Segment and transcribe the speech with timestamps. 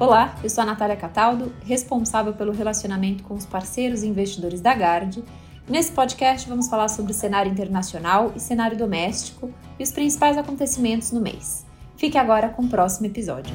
[0.00, 4.74] Olá, eu sou a Natália Cataldo, responsável pelo relacionamento com os parceiros e investidores da
[4.74, 5.22] Gard.
[5.68, 11.20] Nesse podcast vamos falar sobre cenário internacional e cenário doméstico e os principais acontecimentos no
[11.20, 11.66] mês.
[11.98, 13.54] Fique agora com o próximo episódio.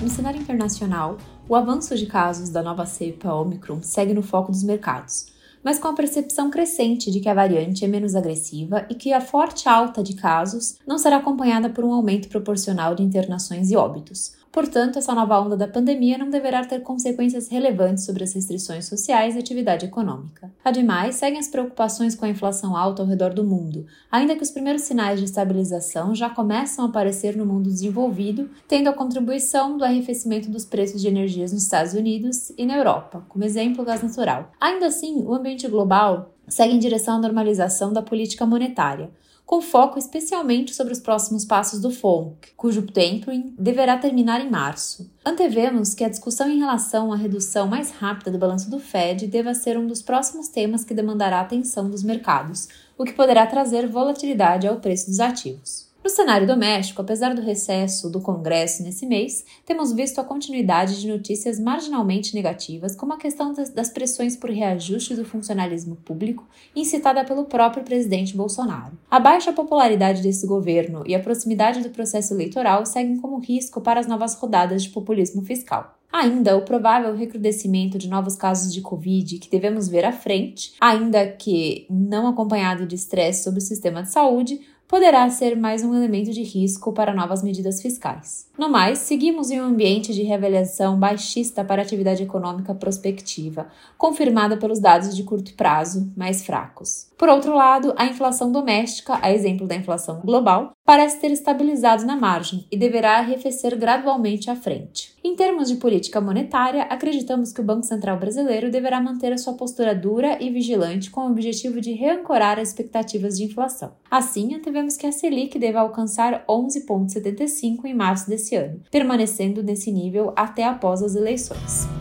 [0.00, 4.62] No cenário internacional, o avanço de casos da nova cepa Omicron segue no foco dos
[4.62, 9.12] mercados mas com a percepção crescente de que a variante é menos agressiva e que
[9.12, 13.76] a forte alta de casos não será acompanhada por um aumento proporcional de internações e
[13.76, 14.39] óbitos.
[14.52, 19.36] Portanto, essa nova onda da pandemia não deverá ter consequências relevantes sobre as restrições sociais
[19.36, 20.52] e atividade econômica.
[20.64, 24.50] Ademais, seguem as preocupações com a inflação alta ao redor do mundo, ainda que os
[24.50, 29.84] primeiros sinais de estabilização já começam a aparecer no mundo desenvolvido, tendo a contribuição do
[29.84, 34.02] arrefecimento dos preços de energias nos Estados Unidos e na Europa, como exemplo o gás
[34.02, 34.50] natural.
[34.60, 39.10] Ainda assim, o ambiente global segue em direção à normalização da política monetária,
[39.46, 45.10] com foco especialmente sobre os próximos passos do FONC, cujo tapering deverá terminar em março.
[45.24, 49.52] Antevemos que a discussão em relação à redução mais rápida do balanço do Fed deva
[49.52, 54.68] ser um dos próximos temas que demandará atenção dos mercados, o que poderá trazer volatilidade
[54.68, 55.89] ao preço dos ativos.
[56.02, 61.06] No cenário doméstico, apesar do recesso do Congresso nesse mês, temos visto a continuidade de
[61.06, 67.44] notícias marginalmente negativas, como a questão das pressões por reajustes do funcionalismo público, incitada pelo
[67.44, 68.98] próprio presidente Bolsonaro.
[69.10, 74.00] A baixa popularidade desse governo e a proximidade do processo eleitoral seguem como risco para
[74.00, 75.98] as novas rodadas de populismo fiscal.
[76.10, 81.24] Ainda o provável recrudescimento de novos casos de Covid que devemos ver à frente, ainda
[81.28, 84.60] que não acompanhado de estresse sobre o sistema de saúde,
[84.90, 88.48] poderá ser mais um elemento de risco para novas medidas fiscais.
[88.58, 94.56] No mais, seguimos em um ambiente de reavaliação baixista para a atividade econômica prospectiva, confirmada
[94.56, 97.06] pelos dados de curto prazo mais fracos.
[97.20, 102.16] Por outro lado, a inflação doméstica, a exemplo da inflação global, parece ter estabilizado na
[102.16, 105.14] margem e deverá arrefecer gradualmente à frente.
[105.22, 109.52] Em termos de política monetária, acreditamos que o Banco Central brasileiro deverá manter a sua
[109.52, 113.92] postura dura e vigilante com o objetivo de reancorar as expectativas de inflação.
[114.10, 120.32] Assim, antevemos que a Selic deve alcançar 11,75 em março desse ano, permanecendo nesse nível
[120.34, 121.99] até após as eleições.